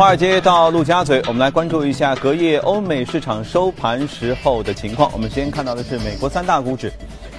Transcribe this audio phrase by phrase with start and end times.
[0.00, 5.10] 华尔街到陆家嘴，我们来关注一下隔夜欧美市场收盘时候的情况。
[5.12, 6.90] 我们先看到的是美国三大股指，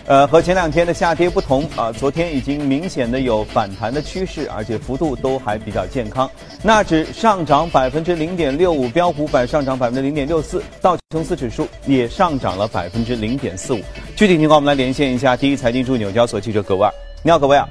[0.05, 6.29] 呃，和前两天的下跌不同啊，昨天已经明显的有反弹的趋势，而且幅度都还比较健康。
[6.61, 13.79] 纳指上涨百分之零点六五，标普百上涨百分之零点六四，道琼斯指数也上涨了百分之零点四五。
[14.15, 16.93] 具体情况，我们来连线一下第一财经驻纽交所记者葛维尔。
[17.23, 17.67] 你好，葛维尔。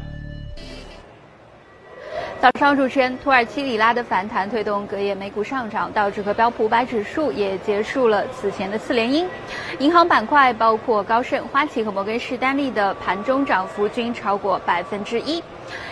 [2.41, 9.29] 早上，主持人，土耳其里拉的反弹推动隔夜美股上涨，道指和标普五百指数也结束了此前的四连阴。
[9.79, 15.43] 银行板块包括高盛、花旗和摩根士丹利的盘中涨幅均超过百分之一。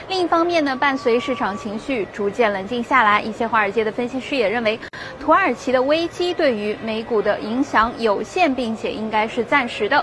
[0.08, 4.78] 另一方面呢，伴随市场情绪逐渐冷静下来，一些华尔街的分析师也认为，
[5.20, 10.02] 土耳其的危机对于美股的影响有限，并且应该是暂时的。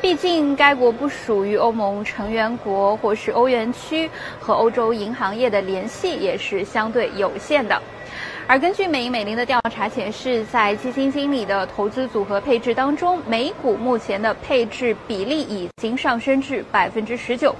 [0.00, 7.80] 毕竟该国不属于欧盟成员国或是欧元区，和欧洲银行业的联系也是相对有限的。
[8.46, 17.56] 而根据美银美林的调查显示，在基金经理的投资组合配置当中，美股目前的配置比例已经上升至百分之十九，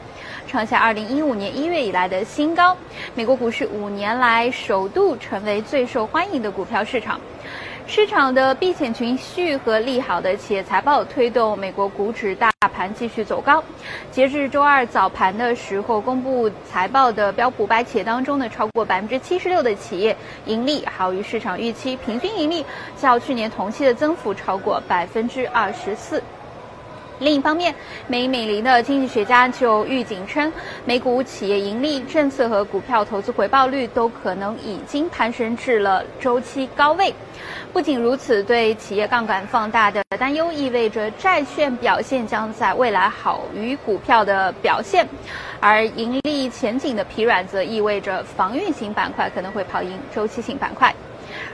[0.47, 2.77] 创下二零一五年一月以来的新高。
[3.15, 7.19] 美国股市五年来首度成为最受欢迎的股票市场。
[7.87, 13.63] 市场的避险情绪和利好的企业财报推动美国股指大盘继续走高。
[14.11, 22.65] 截至周二早盘的时候，公布财报的标普百企业当中呢，超过百分之七十六的企业盈利好于市场预期，平均盈利
[22.97, 26.23] 较去年同期的增幅超过百分之二十四。
[27.25, 27.75] 另一方面，
[28.07, 30.53] 美美林的经济学家就预警称，
[30.85, 37.15] 美股企业盈利、政策和股票投资回报率都可能已经攀升至了周期高位。
[37.73, 45.09] 不仅如此，对企业杠杆放大的担忧意味着债券表现将在未来好于股票的表现，
[45.61, 50.95] 而盈利前景的疲软则意味着防御型板块可能会跑赢周期性板块。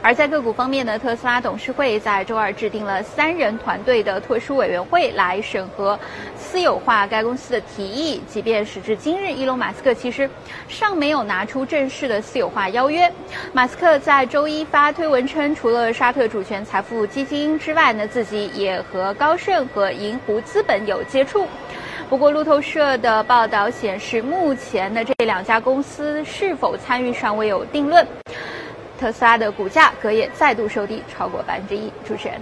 [0.02, 5.98] 而在个股方面呢，特斯拉董事会在周二制定了三人团队的特殊委员会来审核
[6.36, 8.22] 私有化该公司的提议。
[8.26, 10.28] 即便时至今日，伊隆马斯克其实
[10.68, 13.12] 尚没有拿出正式的私有化邀约。
[13.52, 21.46] 马斯克在周一发推文称，除了沙特主权财富基金之外呢，自己也和高盛和银湖资本有接触。
[22.08, 28.04] 不过，路透社的报道显示，目前的这两家公司是否参与尚未有定论。
[29.00, 31.90] 特斯拉的股价隔夜再度收低，超过百分之一。
[32.06, 32.38] 主持人，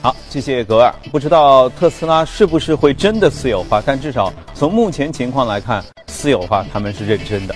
[0.00, 0.94] 好，谢谢格尔。
[1.10, 7.54] 不知道特斯拉是不是会真的私有化，但至少从目前情况来看，私有化他们是认真的。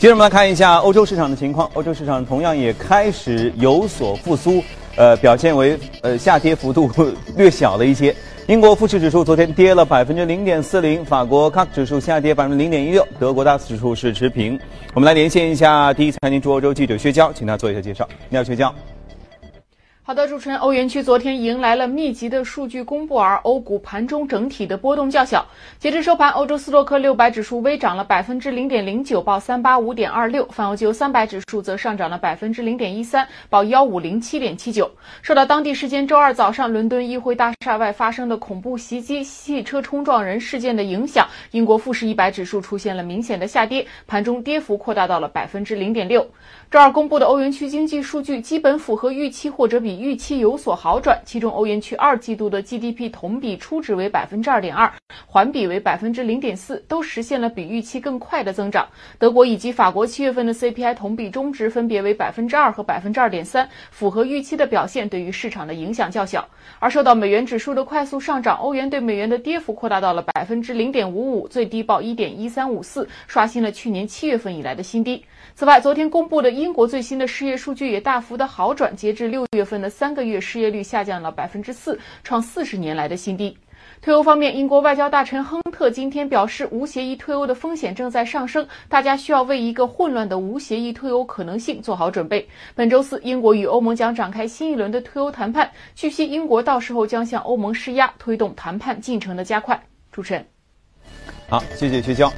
[0.00, 4.60] 接着我们来看一下欧洲市场的情况，欧洲市场同样也开始有所复苏，
[4.96, 6.90] 呃，表现为呃下跌幅度
[7.36, 8.12] 略小了一些。
[8.48, 14.58] 英国富时指数昨天跌了百分之零点四零，法国 CAC 指数下跌百分之零点一六，德国 DAX 指数是持平。
[14.94, 18.08] 我们来连线一下第一财经驻欧洲记者薛娇，请他做一下介绍。
[18.30, 18.74] 你好，薛娇。
[20.08, 25.46] 好的，主持人，欧元区昨天迎来了密集的数据公布，而欧股盘中整体的波动较小。
[25.78, 34.90] 截至收盘，欧洲斯托克六百指数微涨了百分之零点零九，报三八五点二六；泛欧洲三百指数则上涨了百分之零点一三，报幺五零七点七九。
[35.20, 46.26] 受到当地时间周二早上伦敦议会大厦外发生的恐怖袭击、汽车冲撞人事件的影响，英国富时一百指数出现了明显的下跌，盘中跌幅扩大到了百分之零点六。
[46.70, 49.98] 周二公布的欧元区经济数据基本符合预期，或者比。
[49.98, 54.92] 预期有所好转，其中欧元区二季度的 GDP 同比初值为百分之二点二，
[55.26, 58.86] 环比为百分之零点四，都实现了比预期更快的增长。
[59.18, 66.46] 德国以及法国七月份的 CPI 同比中值分别为百分之二和百分之二点三，符合预期的表现，对于市场的影响较小。
[66.78, 75.24] 而受到美元指数的快速上涨，欧元对美元的跌幅扩大到了百分之零点五五，最低报一点一三五四，刷新了去年七月份以来的新低。
[75.58, 83.58] 此外，昨天公布的英国最新的失业数据也大幅的好转，截至六月份的三个月失业率下降了百分之四，创四十年来的新低。
[84.00, 92.48] 退欧方面，英国外交大臣亨特今天表示，无协议退欧的风险正在上升，大家需要为一个混乱的无协议退欧可能性做好准备。
[92.76, 99.82] 本周四，英国与欧盟将展开新一轮的退欧谈判，据悉，英国到时候将向欧盟施压，推动谈判进程的加快。
[100.12, 100.46] 主持人，
[101.48, 102.32] 好，谢谢薛娇。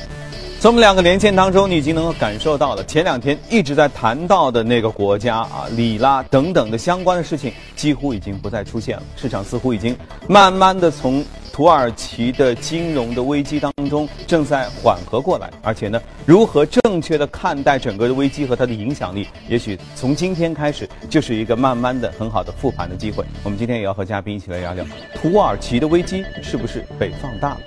[0.61, 9.03] 从我们两个连线当中，你已经能够感受到了，前两天一直在谈到的那个国家啊，里拉等等的相关的事情，几乎已经不再出现了。
[9.17, 9.97] 市场似乎已经
[10.29, 23.25] 慢慢的从土耳其的金融的危机当中正在缓和过来，而且呢，如何正确的看待整个的危机和它的影响力，也许从今天开始就是一个慢慢的很好的复盘的机会。
[23.45, 24.85] 我们今天也要和嘉宾一起来聊聊，
[25.15, 27.61] 土耳其的危机是不是被放大了？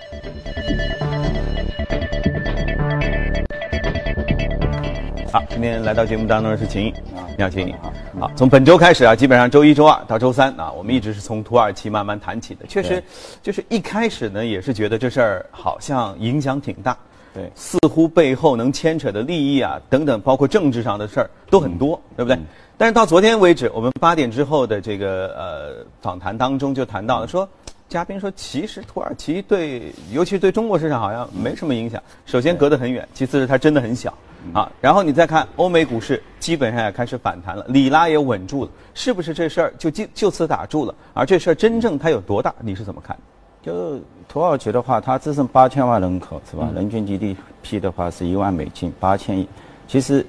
[5.34, 7.74] 好，今天来到节目当中的是秦毅啊，你好，秦。
[8.20, 12.68] 好，从本周开始啊，基本上周一周二到周三啊，我们一直是从土耳其慢慢谈起的。
[12.68, 13.04] 确实，
[13.42, 16.96] 就是一开始呢，也是觉得这事儿好像影响挺大。
[17.34, 22.38] 对，似乎背后能牵扯的利益啊，等等，包括政治上的事儿都很多，对不对？
[22.78, 27.50] 但是到昨天为止，我们八点之后的这个呃访谈当中就谈到了，说
[27.94, 32.02] 嘉宾说，其实土耳其对，尤其是对中国市场好像没什么影响。
[32.26, 34.12] 首先隔得很远，其次是它真的很小
[34.52, 34.68] 啊。
[34.82, 40.96] 然后你再看欧美股市，基本上也开始反弹了，里拉也稳住了，是不是这事儿就就就此打住了？
[41.14, 42.52] 而这事儿真正它有多大？
[42.62, 43.16] 你是怎么看？
[43.62, 46.72] 就土耳其的话，它只剩八千万人口是吧？
[46.74, 49.48] 人均 GDP 的话是一万美金，八千亿。
[49.88, 50.26] 其实，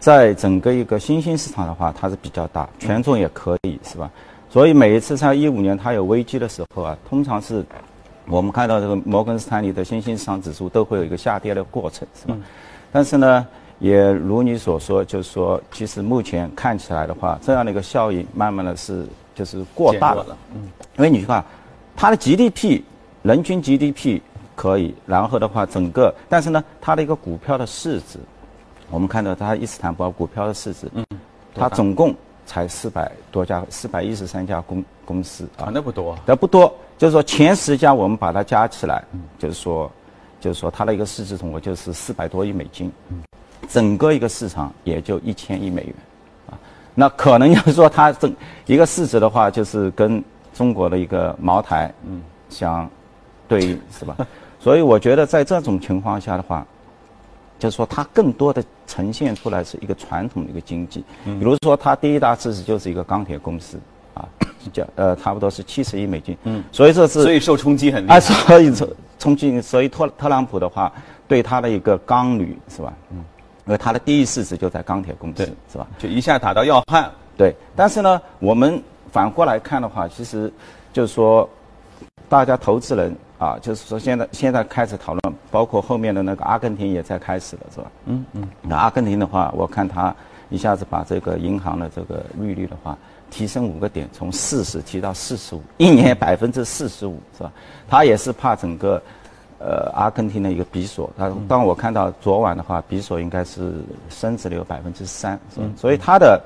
[0.00, 4.10] 在整个一个新兴市场的话，它是比较大，权重也可以是吧？
[4.52, 7.64] 所以每一次在一五年它有危机的时候啊，通常是
[8.26, 12.36] 我们看到这个摩根斯坦利的新兴市场指数都会有一个下跌的过程是吧？
[12.92, 13.46] 但是呢，
[13.78, 20.36] 也如你所说，就是说，其实目前看起来的话，这样的一个效应慢慢的是就是过大了。
[20.54, 21.42] 嗯，因为你去看。
[21.96, 22.82] 它的 GDP，
[23.22, 24.20] 人均 GDP
[24.54, 28.18] 可以，然后的话，整个，但是呢，它的一个股票的市值，
[28.90, 31.04] 我们看到它伊斯坦布尔股票的市值，嗯，
[31.54, 32.14] 它总共
[32.46, 39.04] 才四百多家，四百一十三家公公司啊，那不多，那不多，就是说前十家我们把它加起来，
[39.38, 39.90] 就是说，
[40.40, 43.22] 就是说它的一个市值总额就是四百多亿美金，嗯，
[43.68, 45.94] 整个一个市场也就一千亿美元，
[46.50, 46.58] 啊，
[46.94, 48.34] 那可能要说它整
[48.66, 50.22] 一个市值的话，就是跟。
[50.54, 52.86] 中国的一个茅台，嗯，相
[53.48, 54.14] 对应是吧？
[54.60, 56.66] 所以我觉得在这种情况下的话，
[57.62, 63.78] 就是说它更多的呈现出来是一个传统的一个经济，比如说它第一大市值就是一个钢铁公司，
[64.14, 64.26] 啊，
[64.72, 68.88] 叫呃差不多是七十亿美金，嗯，所以这是所以受冲击很厉害， 所以冲
[69.18, 70.92] 冲击，所以特特朗普的话
[71.28, 72.92] 对他的一个钢铝是吧？
[73.10, 73.18] 嗯，
[73.66, 75.86] 因为他的第一市值就在钢铁公司是吧？
[75.98, 78.82] 就一下打到要害，对，但是呢，我们。
[79.12, 80.50] 反过来看的话，其实
[80.90, 81.46] 就是说，
[82.30, 85.21] 大家投资人啊，就是说现在现在开始讨论，
[85.52, 87.92] 包括后面的那个阿根廷也在开始了，是吧？
[88.06, 88.48] 嗯嗯。
[88.62, 90.12] 那阿根廷的话，我看他
[90.50, 92.98] 一下子把这个银行的这个利率的话
[93.30, 97.52] 提升五个点，从四十提到四十五，一年百分之四十五，是吧？
[97.88, 99.00] 他也是怕整个
[99.60, 103.74] 呃阿根廷的一个比索，他当我看到昨晚的话，比索应该是
[104.08, 105.66] 升值了有百分之三，是吧？
[105.76, 106.42] 所以他的。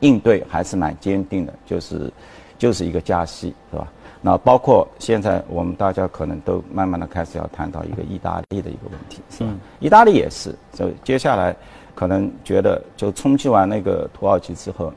[0.00, 2.10] 应对还是蛮坚定的，就是
[2.56, 3.86] 就是一个加息，是吧？
[4.22, 9.50] 那包括现在我们大家可能都慢慢的开始要谈到一个意大利的一个问题，是吧？
[9.78, 11.56] 意大利也是，就接下来
[11.94, 14.92] 可能觉得就冲击完那个土耳其之后，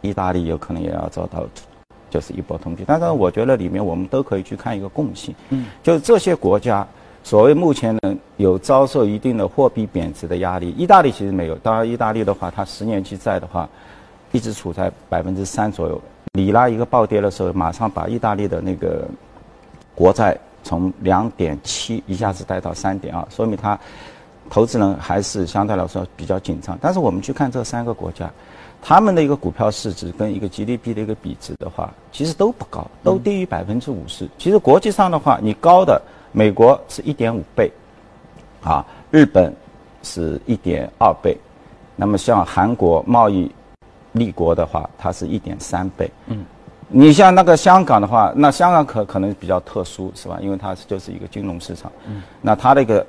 [0.00, 1.44] 意大利有可能也要遭到
[2.10, 2.82] 就是一波通击。
[2.86, 6.86] 但是我觉得里面我们都可以去看一个共性，嗯，就是这些国家
[7.22, 11.54] 所谓目前呢有遭受一定的货币贬值的压力，意大利其实没有。
[11.56, 13.68] 当然，意大利的话，它十年期债的话。
[14.34, 16.00] 一直处在百分之三左右，
[16.38, 19.06] 里拉一个暴跌的时候，马上把意大利的那个
[19.94, 23.78] 国债从两点七一下子带到三点二，说明它
[24.48, 26.78] 投资人还是相对来说比较紧张。
[26.80, 28.30] 但是我们去看这三个国家，
[28.80, 34.26] 他们的一个股票市值跟一个 GDP 的一个比值的话，其实都不高，都低于百分之五十。
[34.38, 36.00] 其实国际上的话，你高的
[36.32, 37.70] 美国是一点五倍，
[38.62, 39.54] 啊，日本
[40.02, 41.36] 是一点二倍，
[41.94, 43.52] 那么像韩国贸易。
[44.12, 46.10] 立国的话，它是一点三倍。
[46.26, 46.44] 嗯，
[46.88, 50.38] 你像那个香港的话，那香港可可能比较特殊，是吧？
[50.42, 51.90] 因为它是就是一个金融市场。
[52.06, 53.06] 嗯，那它那个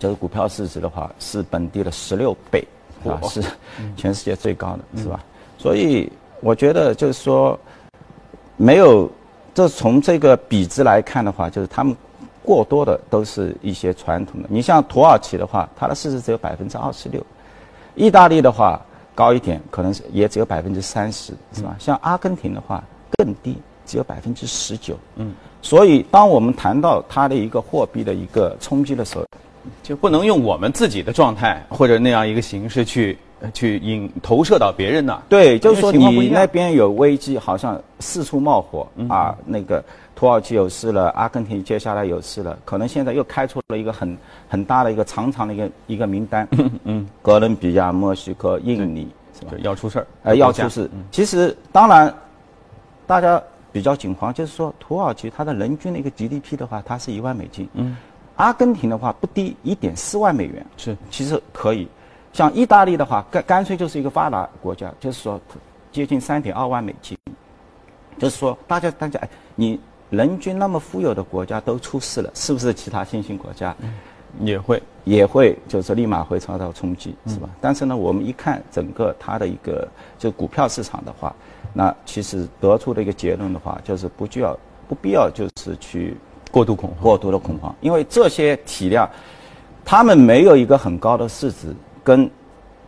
[0.00, 2.66] 就是股票市值的话，是本地的十六倍，
[3.04, 3.40] 啊，是
[3.96, 5.20] 全世界最高的，是吧？
[5.56, 6.10] 所以
[6.40, 7.56] 我觉得就是说，
[8.56, 9.08] 没有，
[9.54, 11.96] 这从这个比值来看的话，就是他们
[12.42, 14.48] 过多的都是一些传统的。
[14.50, 17.24] 你像土耳其的话，它的市值只有百分之二十六，
[17.94, 18.80] 意大利的话。
[19.14, 21.76] 高一点，可能是也只有百分之三十，是吧？
[21.78, 22.82] 像阿根廷的话
[23.16, 23.56] 更低，
[23.86, 24.98] 只有百分之十九。
[25.16, 29.24] 嗯，所以当我们谈到它的一个货币的一个冲击的时候，
[29.82, 33.16] 就不能用我们自己的状态或者那样一个形式去
[33.52, 35.22] 去引投射到别人那。
[35.28, 39.82] 对，就是说你那边有危机，好像四处冒火啊，那个。
[40.16, 44.16] 土耳其有事了，阿根廷接下来有事了，可能现在又开出了一个很
[44.48, 46.46] 很大的一个长长的一个一个名单。
[46.84, 49.52] 嗯，哥伦比亚、墨西哥、印尼是吧？
[49.58, 50.88] 要出事儿，呃，要出事。
[51.10, 52.14] 其实当然，
[53.08, 53.42] 大家
[53.72, 57.68] 比较恐慌，就是说土耳其它的人均的一个 GDP 的话，它是一万美金。
[57.74, 57.96] 嗯，
[58.36, 60.64] 阿根廷的话不低一点四万美元。
[60.76, 61.88] 是，其实可以。
[62.32, 65.40] 像意大利的话，干干脆就是一个发达国家，就是说
[65.90, 67.18] 接近三点二万美金。
[68.16, 69.80] 就是说，大家大家哎，你。
[70.14, 73.74] 人均那么富有的国家都出事了，是不是其他新兴国家
[74.40, 77.48] 也会也会就是立马会遭到冲击，是吧？
[77.60, 79.86] 但是呢，我们一看整个它的一个
[80.18, 81.34] 就股票市场的话，
[81.72, 86.16] 那其实得出的一个结论的话，就是不需要不必要就是去
[86.50, 86.98] 过度恐慌。
[87.00, 89.08] 过度的恐慌，因为这些体量，
[89.84, 92.28] 他们没有一个很高的市值，跟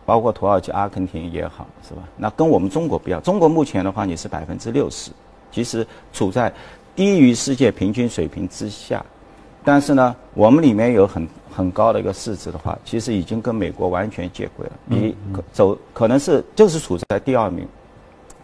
[0.05, 2.01] 包括土耳其、阿根廷也好，是吧？
[2.17, 5.11] 那跟我们中国不一样，中国目前的话，你是百分之六十，
[5.51, 6.51] 其实处在
[6.97, 9.05] 低于世界平均水平之下。
[9.63, 17.67] 但是呢，我们里面有很很高的一个市值的话，其实已经跟美国完全接轨了，比可走可能是就是处在第二名，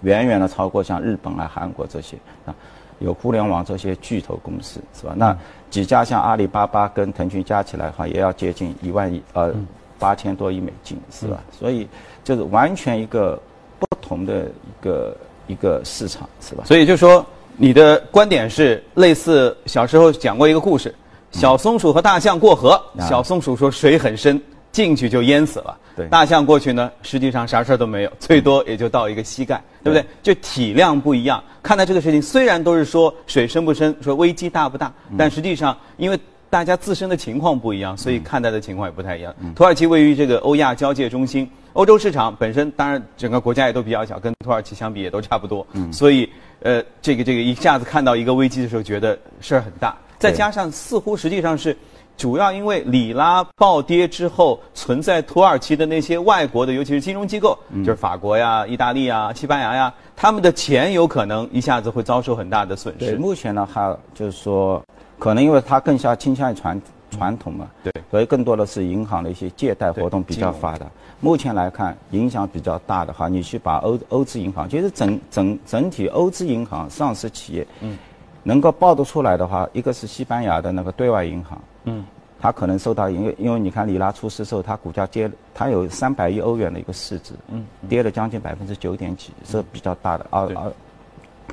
[0.02, 2.54] 远远的超过像日本啊、韩国这些啊，
[3.00, 5.14] 有互联网这些巨头公司是吧？
[5.16, 5.36] 那
[5.70, 9.54] 几家像阿里巴巴跟腾讯加起来的话，也要接近一万亿呃
[9.98, 11.42] 八千多亿美金是吧？
[11.58, 11.88] 所以
[12.24, 13.42] 就是完全一个
[13.80, 15.18] 不同的一个
[15.48, 16.66] 一个市场是吧？
[16.66, 17.26] 所以就说
[17.58, 20.94] 你的观点是类似小时候讲过一个故事，
[21.32, 24.42] 小松鼠和大象过河，啊小松鼠说水很深，
[24.72, 25.78] 进去就淹死了。
[25.96, 30.06] 对大象过去呢，实际上啥事儿都没有，最多也就到一个膝盖，对不对？
[30.22, 36.20] 就体量不一样，看待这个事情虽然都是说水深不深，说危机大不大，但实际上因为。
[36.50, 39.34] 大家自身的情况不一样，所以看待的情况也不太一样。
[39.56, 45.66] 土耳其位于这个欧亚交界中心，欧洲市场本身当然整个国家也都比较小，跟土耳其相比也都差不多。
[45.74, 46.30] 嗯所以
[46.62, 49.96] 呃，这个这个一下子看到一个危机的时候，觉得事儿很大。
[50.18, 51.76] 再加上似乎实际上是
[52.16, 63.16] 主要因为里拉暴跌之后，存在土耳其的那些外国的，尤其是金融机构，就是法国呀、意大利呀、西班牙呀，他们的钱有可能一下子会遭受很大的损，失。
[63.16, 64.82] 目前呢，还有就是说，
[65.20, 66.80] 可能因为它更加倾向于传
[67.14, 67.92] 传统嘛，对。
[68.12, 70.86] 所以更多的是银行的一些借贷活动比较发达。
[71.20, 77.98] 目前来看，影响比较大的话，你去把欧欧资银行，其实整整整体欧资银行上市企业，嗯，
[78.44, 82.06] 能够报得出来的话，一个是西班牙的那个对外银行，嗯，
[82.40, 90.56] 它可能受到因为因为你看里拉出事之后，它股价跌，它有三百亿欧元的一个市值，嗯，跌了将近百分之九点几，是比较大的，而对。
[90.56, 90.72] 而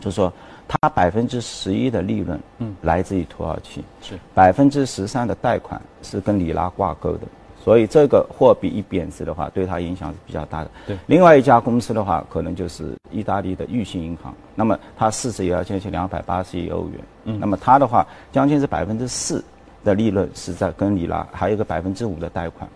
[0.00, 0.32] 就是说
[0.72, 4.16] 它百分之十一的利润，嗯，来自于土耳其，是。
[4.32, 7.22] 百分之十三的贷款是跟里拉挂钩的，
[7.60, 10.70] 所以这个货币一贬值的话，对它影响是比较大的。
[10.86, 10.96] 对。
[11.06, 19.44] 另外一家公司的话，可能就是意大利的裕信银行，那么它市值也要接近两百八十亿欧元，嗯，那么它的话，将近是百分之四
[19.82, 22.70] 的利润是在跟里拉，还有一个百分之五的贷款，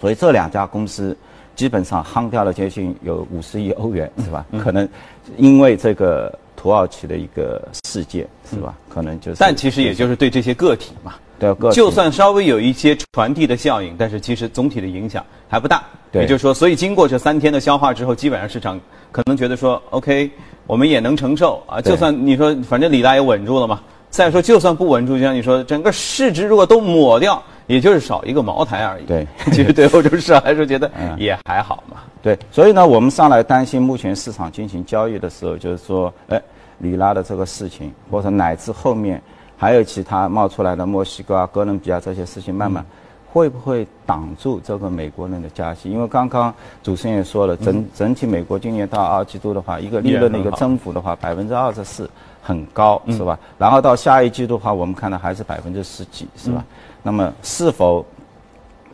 [0.00, 1.14] 所以这两家公司
[1.54, 4.46] 基本上夯掉了接近有五十亿欧元，是吧？
[4.58, 4.88] 可能
[5.36, 8.74] 因为这个土耳其的一个事件，是吧？
[8.86, 15.82] 可能就是，但其实也就是对这些个体嘛，对个体就算稍微有一些传递的效应，但是其实总体的影响还不大。
[16.12, 18.78] 对也就是说，所以经过这三天的消化之后，基本上市场
[19.10, 20.30] 可能觉得说，OK，
[20.66, 21.80] 我们也能承受啊。
[21.80, 23.80] 就算你说，反正李大也稳住了嘛。
[24.10, 29.06] 再说，就算不稳住，就像你说，整个市值如果都抹掉，也就是少一个茅台而已。
[29.06, 32.02] 对 其实对欧洲市场来说，觉得嗯也还好嘛。
[32.22, 36.40] 对，所以呢，我们上来担心目前市场进行交易的时候，就是说，哎，
[36.78, 39.22] 里拉的这个事情，或者乃至后面
[39.56, 42.84] 还有其他冒出来的墨西哥啊、哥伦比亚这些事情，慢慢
[43.32, 45.88] 会不会挡住这个美国人的加息？
[45.88, 52.10] 因为刚刚主持人也说了，整整体美国今年到二季度的话，一个利润的一个增幅的话，百分之二十四，
[52.42, 53.38] 很高，是吧？
[53.56, 56.62] 然后到下一季度的话，我们看到还是百分之十几，是吧？
[57.02, 58.04] 那么是否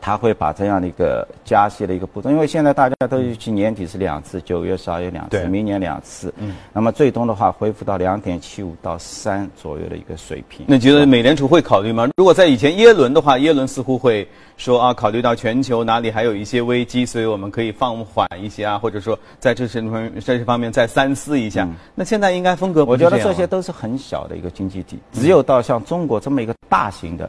[0.07, 10.65] 他会把这样的一个加息的一个步骤，因为现在大家都预期年底是两次，九月、十二月两次，明年两次，嗯，那么最终的话恢复到两点七五到三左右的一个水平。
[10.69, 12.09] 那你觉得美联储会考虑吗？
[12.17, 14.25] 如果在以前耶伦的话，耶伦似乎会
[14.57, 21.69] 说啊，考虑到全球哪里还有一些危机，所以我们可以放缓一些啊，或者说在这些方这些方面再三思一下。
[21.97, 27.29] 那现在应该风格不我觉得这些都是很小的一个经济体，只有到像中国这么一个大型的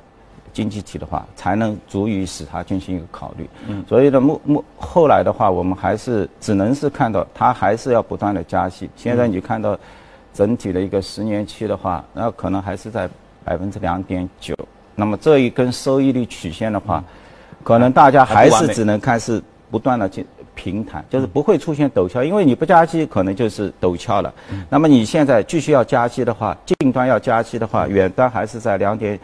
[0.57, 3.47] 经济体的话，才能足以使它进行一个考虑。
[3.67, 8.89] 嗯，所以呢，目目后来的话，我们还是只能是看到它还是要不断的加息。
[8.95, 9.77] 现在你看到
[10.33, 13.07] 整体的一个十年期的话，那可能还是在
[13.43, 14.55] 百分之两点九。
[14.95, 17.03] 那么这一根收益率曲线的话，
[17.63, 24.33] 可能大家还是只能看是不断的进平坦，就是不会出现陡峭，因为你不加息，可能就是陡峭了。
[24.71, 29.19] 那么你现在继续要加息的话，近端要加息的话，远端还是在两点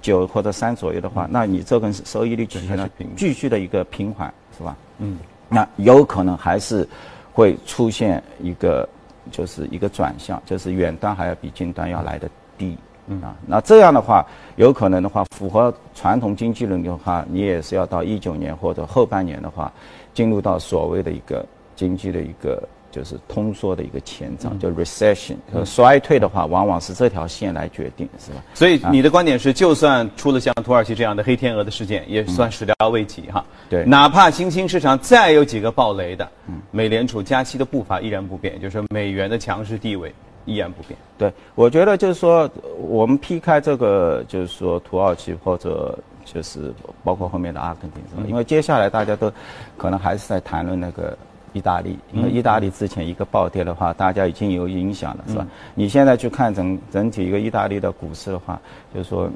[0.00, 4.76] 九或者三左右的话，那你这根收益率曲线呢继续的一个平缓，是吧？
[4.98, 6.88] 嗯，那有可能还是
[7.32, 8.88] 会出现一个
[9.30, 12.76] 就是一个转向，就是远端还要比近端要来的低。
[13.10, 14.26] 嗯啊，那这样的话，
[14.56, 19.72] 有可能的话，符合传统经济论的话，你也是要到一九年或者后半年的话，
[20.12, 21.42] 进入到所谓的一个
[21.74, 28.42] 经济的一个就是通缩的一个前兆，就 recession 和衰退的话，往往是这条线来决定，是吧？
[28.54, 33.44] 所以你的观点是，就算出了像土耳其这样的黑天鹅的事件，也算始料未及哈。
[33.68, 36.26] 对哪怕新兴市场再有几个暴雷的，
[36.70, 40.12] 美联储加息的步伐依然不变，就是说美元的强势地位
[40.46, 40.98] 依然不变。
[41.18, 46.72] 对，我觉得就是说，我们劈开这个，就是说土耳其或者就是
[47.04, 48.22] 包括后面的阿根廷，是吧？
[48.26, 49.30] 因为接下来大家都
[49.76, 51.16] 可能还是在谈论那个
[51.52, 55.46] 意大利，因为意大利之前一个暴跌的话，大家已经有影响了，是吧？
[55.74, 58.60] 你现在去看整整体一个意大利的股市的话，
[58.94, 59.30] 就是说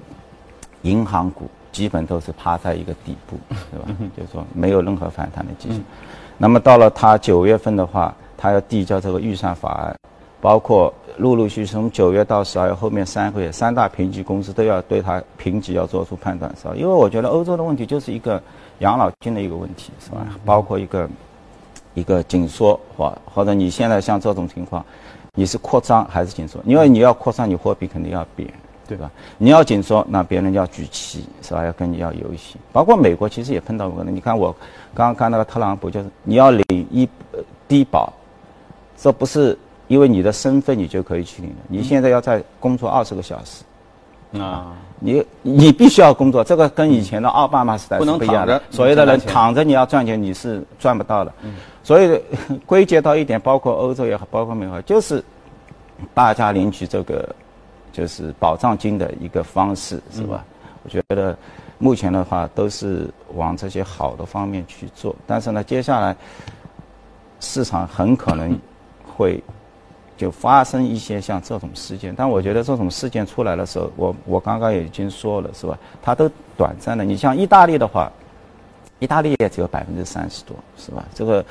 [0.83, 3.37] 银行股基本都是趴在一个底部，
[3.71, 3.89] 是吧？
[4.17, 5.81] 就是说没有任何反弹的迹象。
[6.39, 9.95] 那么到了它九月份的话，它要递交这个预算法案，
[10.41, 16.75] 包括陆陆续续从九月到十二月后面三个月，三大评级公司都要对它评级要做出判断，是吧？
[16.75, 18.43] 因为我觉得欧洲的问题就是一个
[18.81, 20.27] 养老金的一个问题，是吧？
[20.45, 21.09] 包括一个
[21.95, 24.85] 一个紧缩或或者你现在像这种情况，
[25.35, 26.61] 你是扩张还是紧缩？
[26.65, 28.49] 因为你要扩张，你货币肯定要贬，
[28.89, 29.11] 对吧？
[29.39, 31.65] 你要紧缩，那别人要举旗，是吧？
[31.65, 32.57] 要跟你要游戏。
[32.73, 34.55] 包括美国其实也碰到过的，你看我
[34.95, 38.13] 刚刚看那个特朗普，就是你要领一呃低保，
[38.97, 39.59] 这不是
[39.89, 43.65] 因为你的身份你就可以去领的，你现在要在工作二十个小时。
[44.39, 51.31] 啊，你你必须要工作，这个跟以前的奥巴马时代不能是不一样的所有的人躺着你要赚钱，你是赚不到的。
[51.83, 52.23] 所以
[52.65, 55.23] 归结到一点，包括欧洲也好，包括美国，就是
[56.15, 57.29] 大家领取这个
[57.93, 60.45] 就是保障金的一个方式，是吧？
[60.85, 61.37] 我觉得
[61.79, 66.17] 目前的话都是往这些好的方面去做，但是呢，接下来
[67.41, 68.59] 市场很可能
[69.17, 69.43] 会
[70.17, 75.77] 就发生一些像这种事件，但我觉得这种事件出来的时候，我我刚刚也已经说了，是吧？
[76.01, 77.05] 它都短暂的。
[77.05, 78.11] 你像意大利的话，
[79.03, 81.05] 意大利也只有百分之三十多，是吧？
[81.13, 81.45] 这个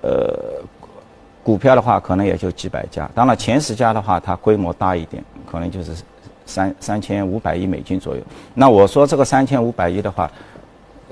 [0.00, 0.62] 呃
[1.42, 3.08] 股票的话，可能也就几百家。
[3.14, 5.92] 当然前十家的话，它规模大一点，可能就是
[6.46, 8.22] 三三千五百亿美金左右。
[8.54, 10.30] 那我说这个三千五百亿的话，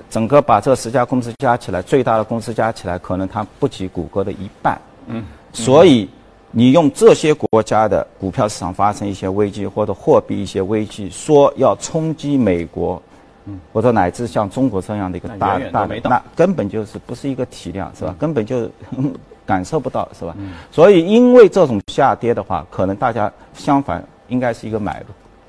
[0.09, 4.81] 整个把这十家公司加起来，最大的公司加起来，可能它不及谷歌的一半。
[5.09, 6.09] 嗯，所以
[6.53, 13.03] 你用这些国家的股票市场发生一些危机，或者货币一些危机，说要冲击美国，
[13.47, 18.15] 嗯，或者乃至像中国这样的一个那大大那根本就是不是一个体量，是吧？
[18.19, 18.69] 根本就
[19.47, 20.37] 感受不到，是吧？
[20.73, 25.07] 所以因为这种下跌的话，可能大家相反应该是一个买入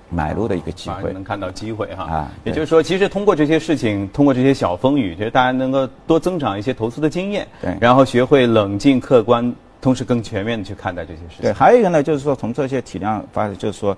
[0.10, 1.24] 买入的一个机会能。
[1.24, 2.04] 看到机会哈。
[2.04, 11.42] 啊也就是说，其实通过这些事情，通过这些小风雨，就是大家能够多增长一些投资的经验，对然后学会冷静客观，同时更全面的去看待这些事情。
[11.42, 13.98] 对，还有一个呢，就是说从这些体量发展，就是说，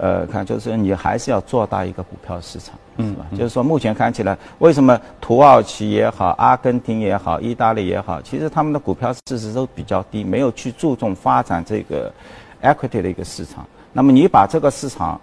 [0.00, 3.26] 呃，看就是你还是要做大一个股票市场，是吧？
[3.36, 12.10] 就是说目前看起来，为什么土耳其也好，阿根廷也好，意大利也好，其实他们的股票市值都比较低，没有去注重发展这个
[12.62, 13.66] equity 的一个市场。
[13.92, 15.20] 那么你把这个市场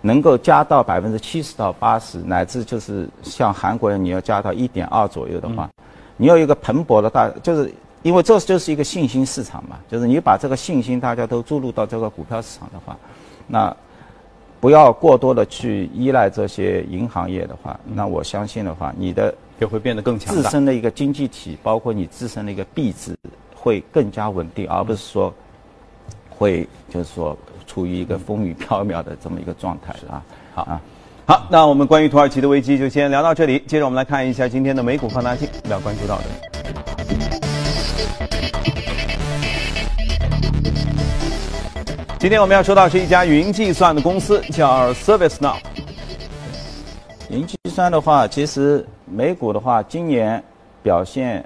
[0.00, 5.68] 能够加到百分之七十到八十，乃至就是像韩国人你要加到一点二左右的话，
[6.16, 12.96] 你有一个蓬勃的大，就是因为这就是一个信心市场嘛，就是你把这个信心大家都注入到这个股票市场的话，
[13.48, 13.76] 那
[14.60, 20.42] 不要过多的去依赖这些银行业的话，那我相信的话，你的也会变得更强自。
[20.50, 23.16] 身的一个经济体，包括你自身的一个币值，
[23.54, 25.32] 会更加稳定，而不是说
[26.28, 30.22] 会就是说处于一个风雨飘渺的这么一个状态啊。
[30.54, 30.80] 好啊。
[31.26, 33.62] 好，那我们关于土耳其的危机就先聊到这里。
[33.66, 36.49] 接着我们来看一下今天的美股放大镜要关注到的。
[42.20, 45.56] 今天我们要说到是一家云计算的公司，叫 ServiceNow。
[47.30, 50.44] 云计算的话，其实美股的话，今年
[50.82, 51.42] 表现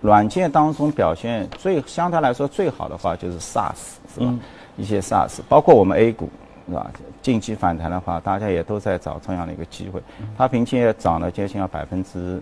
[0.00, 3.74] 软件当中表现最相对来说最好的话，就是 SaaS
[4.14, 4.32] 是吧？
[4.76, 6.30] 一些 SaaS，包括我们 A 股
[6.68, 6.88] 是吧？
[7.20, 10.00] 近期反弹的话，大家也都在找这样的一个机会。
[10.38, 12.40] 它平均也涨了接近要百分之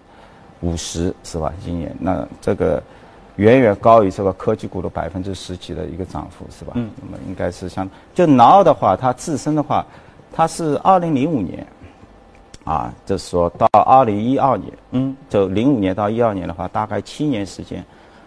[0.60, 1.50] 五十是吧？
[1.64, 2.82] 今年那这个
[3.40, 6.72] 远远高于这个科技股的百分之十几的一个涨幅是吧？
[6.74, 9.84] 嗯，那么应该是相就 Now 的话，它自身的话，
[10.30, 11.66] 它是二零零五年。
[12.62, 17.82] 啊，就是说到二零一二年，嗯，就零五年到一二年的话，大概七年时间，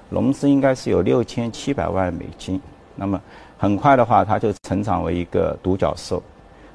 [0.09, 2.59] 融资应该是有六千七百万美金。
[2.95, 3.21] 那么
[3.59, 6.21] 很快的话，它就成长为一个独角兽。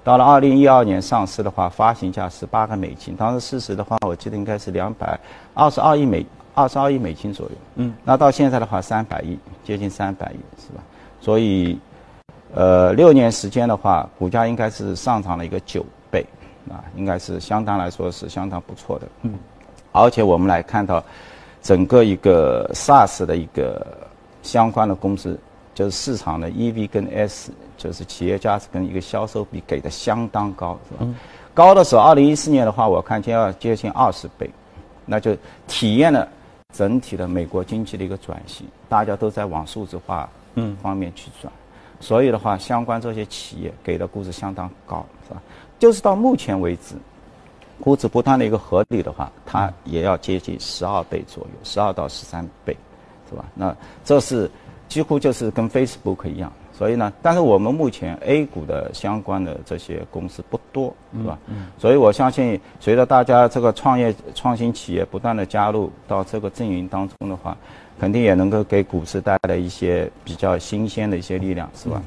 [0.05, 5.19] 到了二零一二年上市的话，发行价是八个美金，当时市值的话，我记得应该是两百
[5.53, 6.25] 二十二亿美
[6.59, 7.53] 二十二亿美金左右。
[7.77, 10.83] 嗯，那到现在的话，三百亿，接近三百亿，是吧？
[11.21, 11.79] 所以，
[12.55, 16.25] 呃，六年时间的话，股价应该是上涨了一个九倍。
[16.69, 19.07] 啊，应该是相当来说是相当不错的。
[19.23, 19.39] 嗯，
[19.93, 21.03] 而且我们来看到
[21.63, 23.87] 整个一个 SaaS 的一个
[24.43, 25.39] 相关的公司，
[25.75, 31.11] 就是市场的 EV 跟 S，就是企业价值跟一个销售比给的相当高，是吧？
[31.55, 34.51] 高的时候，二零一四年的话，我看就要接近二十倍，
[35.07, 35.35] 那就
[35.67, 36.29] 体验了
[36.75, 41.51] 整体的美国经济的一个转型，大家都在往数字化嗯方面去转，
[41.99, 45.43] 所以的话，相关这些企业给的估值相当高，是吧？
[45.79, 46.95] 就是到目前为止，
[47.81, 52.77] 估值不断的一个合理的话，它也要接近十二倍左右，十二到十三倍，
[53.31, 53.47] 是吧？
[53.55, 54.51] 那这是
[54.89, 56.53] 几乎就是跟 Facebook 一样。
[56.79, 61.37] 所以呢，但是我们目前 A 股的相关的这些公司不多，是吧？
[61.77, 67.57] 所以我相信，随着大家这个创业创新企业不断的加入到这个阵营当中的话，
[67.99, 72.01] 肯定也能够给股市带来一些比较新鲜的一些力量，是吧？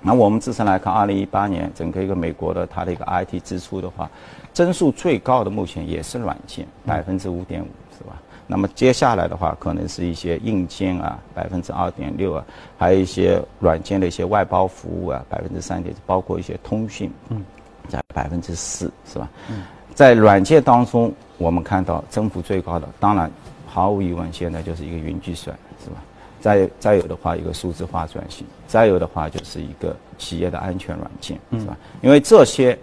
[0.00, 4.10] 那我们自身来看，二零一八年整个一个美国的它的一个 IT 支出的话，
[4.54, 7.68] 增速最高的目前也是软件，百分之五点五，
[7.98, 8.16] 是吧？
[8.50, 12.44] 那么接下来的话，可能是一些硬件啊，百分之二点六啊，
[12.78, 17.44] 还有一些软件的一些外包服务啊，百分之三点，包括一些通讯，嗯，
[17.88, 19.28] 在百分之四，是吧？
[19.50, 23.30] 嗯，在软件当中，我们看到增幅最高的，当然
[23.66, 25.96] 毫无疑问，现在就是一个云计算，是吧？
[26.40, 31.76] 再再有的话，一个数字化转型，再有的话就是一个企业的安全软件，是吧？
[32.00, 32.78] 因为这些，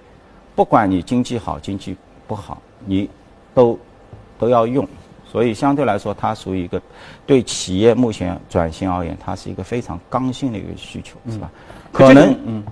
[0.54, 1.97] 不管你经济好经济
[2.28, 3.10] 不好，你
[3.56, 3.80] 都
[4.38, 4.88] 都要用。
[5.36, 6.82] 所以相对来说，它属于一个
[7.26, 11.52] 对企业目前转型而言，它是一个非常刚性的一个需求，是吧？
[11.91, 12.63] 可能嗯，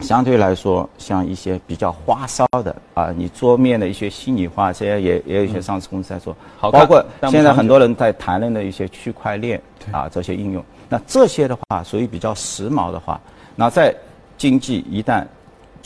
[0.00, 9.58] 相对来说，像一些比较花哨的啊，你桌面的一些虚拟化，这些也也有一些上市公司在做，包括现在很多人在谈论的一些区块链
[9.90, 10.62] 啊这些应用。
[10.90, 13.18] 那这些的话，属于比较时髦的话，
[13.56, 13.94] 那在
[14.36, 15.24] 经济一旦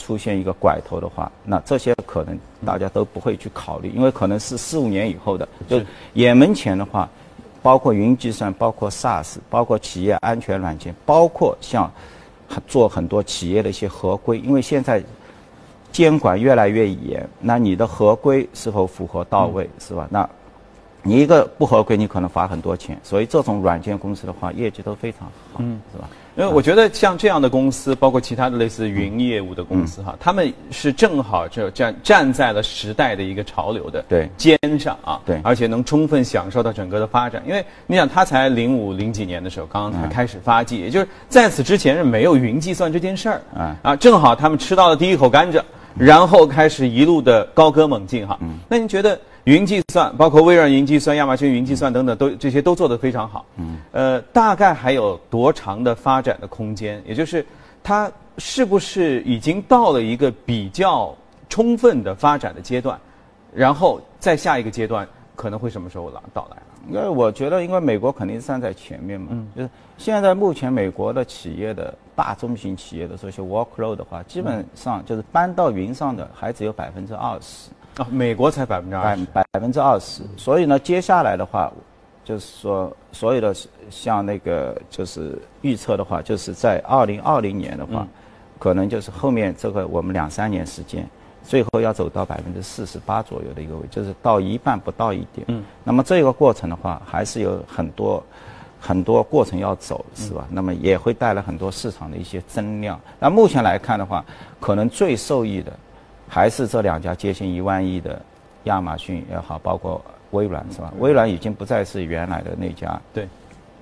[0.07, 5.45] 出现一个拐头的话，那这些可能大家都不会去考虑，因为可能是四五年以后的。
[5.67, 5.81] 就
[6.13, 7.09] 眼门前的话，
[7.61, 11.91] 包括云计算，包括 SaaS，包括企业安全软件，包括像
[12.65, 15.03] 做很多企业的一些合规，因为现在
[15.91, 20.07] 监管越来越严，那你的合规是否符合到位，是吧？
[20.09, 20.29] 那
[21.07, 22.99] 你一个不合规，你可能罚很多钱。
[23.01, 25.21] 所以这种软件公司的话，业绩都非常
[25.53, 26.09] 好，嗯是吧？
[26.35, 34.03] 因为我觉得像这样的公司，包括其他的类似云业务的公司哈，他们是正好就站站在了时代的一个潮流的
[34.35, 37.41] 肩上啊，对，而且能充分享受到整个的发展。
[37.47, 45.59] 因为你想，他才零五零几年的时候刚刚才开始发迹，也就是在此之前是没有云计算这件事儿啊，啊，正好他们吃到了第一口甘蔗，
[45.97, 48.37] 然后开始一路的高歌猛进哈。
[48.67, 49.17] 那您觉得？
[49.47, 53.45] 云计算包括微软云计算、亚马逊云计算等等，都这些都做得非常好。
[53.55, 57.01] 嗯，呃，大概还有多长的发展的空间？
[57.07, 57.45] 也就是
[57.81, 61.15] 它是不是已经到了一个比较
[61.47, 62.99] 充分的发展的阶段？
[63.55, 66.57] 然后再下一个阶段可能会什么时候来到来？
[66.89, 69.27] 因为我觉得，因为美国肯定是站在前面嘛。
[69.31, 77.69] 嗯，就是现在目前美国的企业的大中型企业的这些 workload 的话，基本上就是搬到云上的还只有百分之二十。
[77.97, 80.21] 啊，美国才百分之二十，百百分之二十。
[80.37, 81.71] 所以呢，接下来的话，
[82.23, 83.55] 就是说，所有的
[83.89, 88.07] 像那个就是预测的话，就是在二零二零年的话，
[88.59, 91.07] 可能就是后面这个我们两三年时间，
[91.43, 95.45] 最后要走到百分之四十八左右的一个位，就是到一半不到一点。
[95.47, 95.63] 嗯。
[95.83, 98.23] 那么这个过程的话，还是有很多
[98.79, 100.47] 很多过程要走，是吧？
[100.51, 102.99] 那么也会带来很多市场的一些增量。
[103.19, 104.23] 那目前来看的话，
[104.59, 105.73] 可能最受益的。
[106.27, 108.21] 还是这两家接近一万亿的
[108.65, 110.93] 亚马逊也好，包括微软是吧？
[110.99, 113.25] 微软已经不再是原来的那家，对，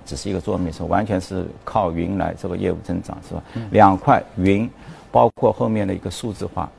[0.04, 3.42] 只是一个桌面，是完全是靠云来这个业务增长是吧？
[3.70, 4.70] 两块云，
[5.10, 6.70] 包括后面的一个数字化，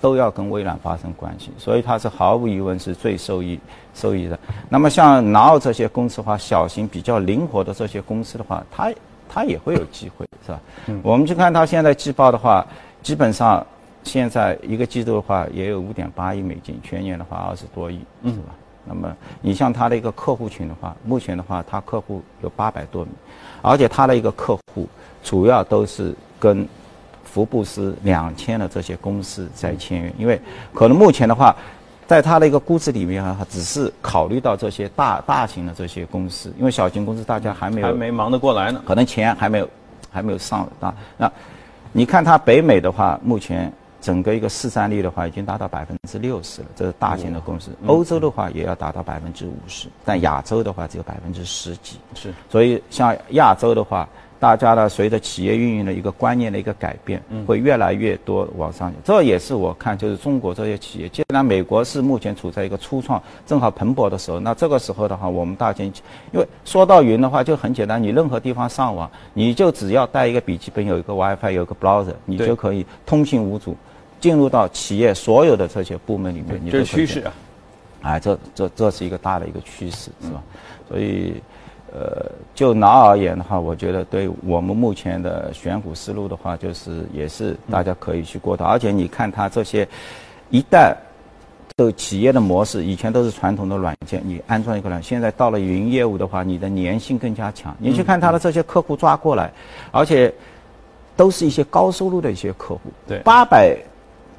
[0.00, 3.60] 都要跟微软发生关系，所以它是毫无疑问是最受益
[3.94, 4.38] 受益的。
[4.70, 8.90] 那么像 Now 这些公司的话，小型比较灵活的这些公司的话，它
[9.28, 10.60] 它也会有机会是吧？
[11.02, 12.66] 我们去看它现在季报的话，
[13.02, 13.66] 基本上。
[14.02, 18.54] 现在一个季度的话也有五点八亿美金，全年的话二十多亿，是吧？
[18.86, 23.12] 那么你像他的一个客户群的话，目前的话他客户有八百多名，
[23.60, 24.88] 而且他的一个客户
[25.22, 26.66] 主要都是跟
[27.22, 30.40] 福布斯两千的这些公司在签约，因为
[30.72, 31.54] 可能目前的话，
[32.06, 39.68] 在他的一个估值里面啊，只是考虑到这些大大型的这些公司，因为小型公司大家还没有还没忙得过来呢，可能钱还没有
[40.10, 40.92] 还没有上啊。
[41.18, 41.30] 那
[41.92, 43.70] 你看他北美的话，目前。
[44.00, 47.70] 整个一个市占率的话，已经达到百分之六十了，这是大型的公司。
[47.86, 51.98] 欧洲的话也要达到百分之五十，但亚洲的话只有百分之十几。
[52.14, 54.08] 是，所以像亚洲的话，
[54.38, 58.90] 大家呢随着企业运营的一个观念的一个改变，会越来越多往上。
[59.04, 65.92] 这也是我看就是中国这些企业，既然美国是目前处在一个初创正好蓬勃的时候，那这个时候的话，我们大经
[66.32, 73.76] 因为说到云的话就很简单，你任何地方上网，你就只要带一个笔记本，有一个 WiFi，有一个 browser，你就可以通信无阻，
[74.20, 76.60] 进入到企业所有的这些部门里面。
[76.70, 77.32] 这是趋势啊！
[78.02, 80.42] 哎，这这这是一个大的一个趋势，是吧？
[80.88, 81.34] 所以。
[81.92, 88.64] 呃，就拿而言的话，我觉得对我们目前的选股思路的话，就是也是大家可以去过的。
[88.64, 89.84] 而且你看它这些，
[90.50, 90.94] 一旦
[91.76, 97.76] 的企业的模式，以前都是传统的软件，你安装一个软，现在到了云业务的话，你的粘性更加强。
[97.80, 99.52] 你去看它的这些客户抓过来，
[99.90, 100.32] 而且
[101.16, 102.82] 都是一些高收入的一些客户。
[103.04, 103.76] 对，八百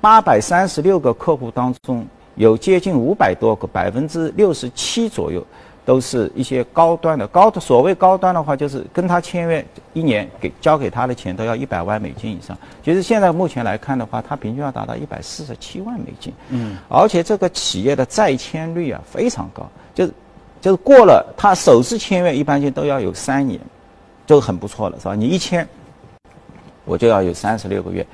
[0.02, 5.46] 八百三十六个客户当中，有接近五百多个，百分之六十七左右。
[5.84, 12.56] 都是一些高端的高的，所谓高端的话，就是跟他签约一年给交给他的钱都要一百万美金以上。
[12.84, 16.32] 其实现在目前来看的话，他平均要达到一百四十七万美金。
[16.50, 20.14] 嗯，而且这个企业的再签率啊非常高，就是
[20.62, 23.60] 就是过了他首次签约一般性都要有三年，
[24.28, 25.16] 就很不错了，是吧？
[25.16, 25.68] 你一签，
[26.92, 28.06] 我就要有三十六个月。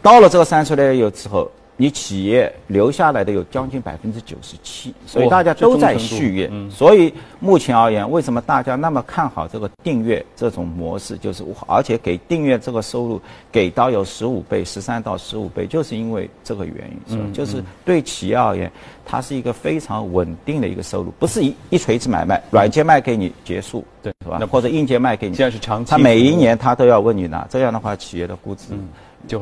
[0.00, 1.50] 到了这个三十六个月之后。
[1.76, 6.50] 你企业留下来的有将近百分之九十七，所以大家都在续约。
[6.70, 11.18] 所以目前而言，为什么大家那么看好这个订阅这种模式？
[11.18, 17.24] 就是而且给订阅这个收入给到有十五倍、十三到十五倍，就是因为这个原因，是吧？
[17.32, 18.70] 就是对企业而言，
[19.04, 24.40] 它是一个非常稳定的一个收入，不是一一锤子买卖，软件卖给你结束，对，是吧？
[24.48, 25.90] 或者硬件卖给你，现在是长期。
[25.90, 28.66] 他每一年他都要问你拿，这样的话，企业的估值。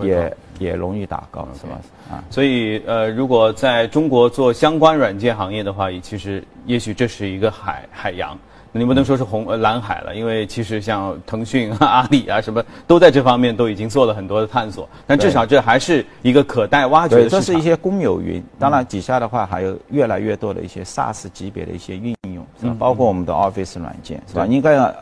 [0.03, 1.81] 也也容易打高，是吧？
[2.11, 8.38] 啊，所以呃，如果在中国做相关软件行业的话，其实也许这是一个海海洋，
[8.71, 14.88] 你不能说是红呃蓝海了，因为其实像腾讯啊、阿里啊什么，都在这方面都已经做了很多的探索。
[15.07, 22.77] 但至少这还是一个可待挖掘的这是一些公有云，当然底下的话还有越来越多的一些 SaaS 级别的一些运用，是吧？
[22.79, 24.47] 包括我们的 Office 软件，是吧？
[24.47, 24.95] 应该。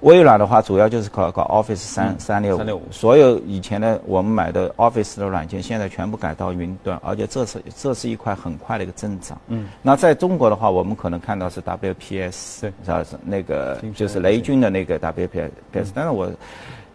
[0.00, 9.38] 微软的话，主要就是搞搞 Office 三三六五，所有以前的我们买的 Office 的软件，现在全部改到云端，而且这是这是一块很快的一个增长。
[9.48, 13.04] 嗯，那在中国的话，我们可能看到是 WPS，对，是吧？
[13.04, 16.30] 是那个就是雷军的那个 WPS，但是我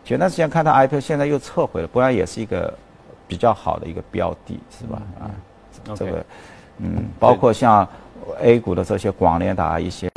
[0.03, 2.73] 前段时间看到 IPO，现在又撤回了，不然也是一个
[3.27, 5.01] 比较好的一个标的，是吧？
[5.19, 5.29] 啊，
[5.93, 6.25] 这个
[6.79, 7.87] 嗯，包括像
[8.41, 10.09] A 股的这些广联达一些。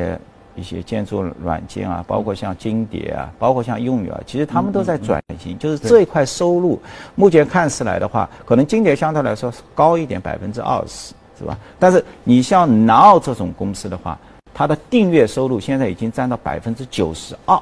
[0.59, 6.79] 一些建筑软件啊，包括像金蝶啊，包括像用友啊，其实他们都在转型，就是这一块收入，
[7.15, 11.57] 目前看起来的话，可能金蝶相对来说高一点，百分之二十，是吧？
[11.79, 14.19] 但是你像 Now 这种公司的话，
[14.53, 17.59] 它的订阅收入现在已经占到百分之九十二，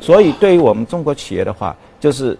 [0.00, 2.38] 所以对于我们中国企业的话，就是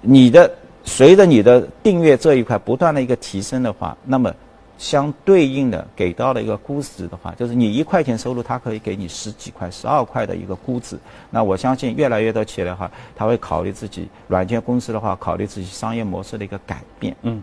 [0.00, 0.50] 你的
[0.84, 4.32] 随着你的订阅这一块不断的一个提升的话，那么。
[4.78, 10.98] 相对应的给到了一个估值的话，就是你一块钱收入，它可以给你十几块、十二块的一个估值。
[11.30, 17.42] 那我相信越来越多企业的话，他会考虑自己软件公司的话，考虑自己商业模式的一个改变，嗯，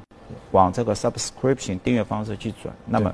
[0.52, 2.74] 往这个 subscription 订阅方式去转。
[2.86, 3.14] 那么。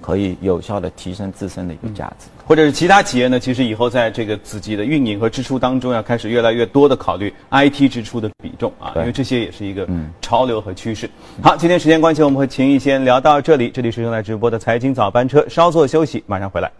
[0.00, 3.38] 可以有效的提升自身的一个价值，或者是其他企业呢？
[3.38, 9.88] 其实以后在这个自己的运营和支出当中，要开始越来越多的考虑 IT 支出的比重啊，因为这些也是一个
[10.22, 11.08] 潮流和趋势。
[11.42, 13.70] 好，今天时间关系，我们和秦毅先聊到这里。
[13.70, 16.70] 这里是正在直播的财经早班车，稍作休息，马上回来。